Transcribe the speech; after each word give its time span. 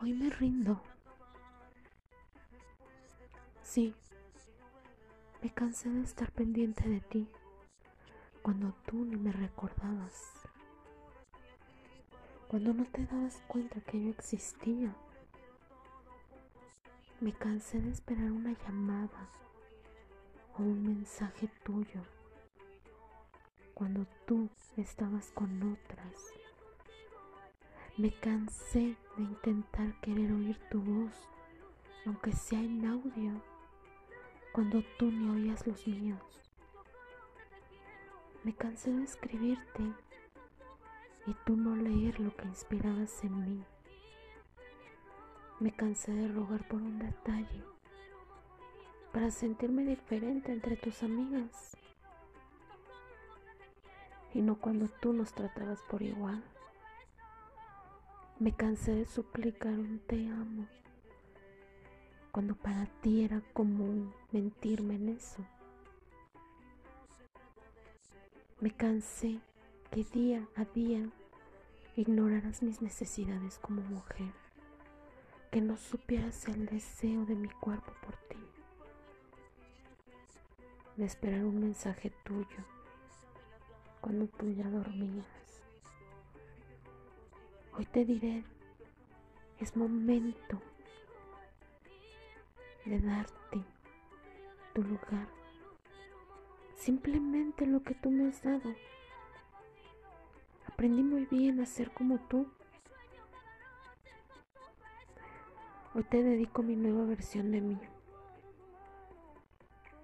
Hoy 0.00 0.12
me 0.14 0.30
rindo. 0.30 0.80
Sí, 3.62 3.94
me 5.42 5.52
cansé 5.52 5.88
de 5.88 6.02
estar 6.02 6.30
pendiente 6.32 6.88
de 6.88 7.00
ti 7.00 7.28
cuando 8.42 8.74
tú 8.86 9.04
ni 9.04 9.16
me 9.16 9.32
recordabas, 9.32 10.32
cuando 12.48 12.74
no 12.74 12.84
te 12.86 13.06
dabas 13.06 13.40
cuenta 13.46 13.80
que 13.80 14.02
yo 14.02 14.10
existía. 14.10 14.94
Me 17.20 17.32
cansé 17.32 17.80
de 17.80 17.90
esperar 17.90 18.32
una 18.32 18.52
llamada 18.52 19.28
o 20.58 20.62
un 20.62 20.84
mensaje 20.84 21.48
tuyo 21.64 22.02
cuando 23.74 24.06
tú 24.26 24.50
estabas 24.76 25.30
con 25.30 25.62
otras. 25.72 26.41
Me 27.98 28.10
cansé 28.10 28.96
de 29.18 29.22
intentar 29.22 29.92
querer 30.00 30.32
oír 30.32 30.58
tu 30.70 30.80
voz, 30.80 31.12
aunque 32.06 32.32
sea 32.32 32.58
en 32.58 32.86
audio, 32.86 33.42
cuando 34.52 34.82
tú 34.98 35.12
ni 35.12 35.28
oías 35.28 35.66
los 35.66 35.86
míos. 35.86 36.40
Me 38.44 38.54
cansé 38.54 38.90
de 38.94 39.04
escribirte 39.04 39.82
y 41.26 41.34
tú 41.44 41.54
no 41.54 41.76
leer 41.76 42.18
lo 42.18 42.34
que 42.34 42.46
inspirabas 42.46 43.22
en 43.24 43.40
mí. 43.44 43.64
Me 45.60 45.70
cansé 45.70 46.12
de 46.12 46.28
rogar 46.28 46.66
por 46.68 46.80
un 46.80 46.98
detalle 46.98 47.62
para 49.12 49.30
sentirme 49.30 49.84
diferente 49.84 50.50
entre 50.50 50.76
tus 50.76 51.02
amigas 51.02 51.76
y 54.32 54.40
no 54.40 54.58
cuando 54.58 54.88
tú 54.88 55.12
nos 55.12 55.34
tratabas 55.34 55.82
por 55.90 56.00
igual. 56.00 56.42
Me 58.42 58.50
cansé 58.50 58.92
de 58.92 59.06
suplicar 59.06 59.70
un 59.70 60.00
te 60.00 60.26
amo 60.26 60.66
cuando 62.32 62.56
para 62.56 62.86
ti 63.00 63.22
era 63.22 63.40
común 63.52 64.12
mentirme 64.32 64.96
en 64.96 65.10
eso. 65.10 65.46
Me 68.58 68.72
cansé 68.72 69.38
que 69.92 70.02
día 70.02 70.44
a 70.56 70.64
día 70.64 71.08
ignoraras 71.94 72.64
mis 72.64 72.82
necesidades 72.82 73.60
como 73.60 73.80
mujer, 73.80 74.32
que 75.52 75.60
no 75.60 75.76
supieras 75.76 76.48
el 76.48 76.66
deseo 76.66 77.24
de 77.24 77.36
mi 77.36 77.48
cuerpo 77.48 77.92
por 78.04 78.16
ti, 78.28 78.44
de 80.96 81.04
esperar 81.04 81.44
un 81.44 81.60
mensaje 81.60 82.12
tuyo 82.24 82.64
cuando 84.00 84.26
tú 84.26 84.50
ya 84.50 84.68
dormías. 84.68 85.61
Hoy 87.82 87.86
te 87.86 88.04
diré, 88.04 88.44
es 89.58 89.76
momento 89.76 90.62
de 92.84 93.00
darte 93.00 93.64
tu 94.72 94.84
lugar. 94.84 95.26
Simplemente 96.76 97.66
lo 97.66 97.82
que 97.82 97.96
tú 97.96 98.08
me 98.08 98.28
has 98.28 98.40
dado. 98.40 98.72
Aprendí 100.68 101.02
muy 101.02 101.26
bien 101.26 101.58
a 101.58 101.66
ser 101.66 101.90
como 101.90 102.20
tú. 102.28 102.46
Hoy 105.92 106.04
te 106.04 106.22
dedico 106.22 106.62
mi 106.62 106.76
nueva 106.76 107.04
versión 107.04 107.50
de 107.50 107.62
mí. 107.62 107.80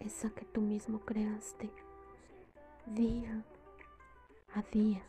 Esa 0.00 0.30
que 0.30 0.46
tú 0.46 0.62
mismo 0.62 1.00
creaste 1.00 1.70
día 2.86 3.44
a 4.54 4.62
día. 4.62 5.02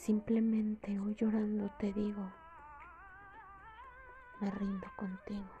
Simplemente 0.00 0.98
hoy 0.98 1.14
llorando 1.14 1.68
te 1.68 1.92
digo, 1.92 2.32
me 4.38 4.50
rindo 4.50 4.90
contigo. 4.96 5.52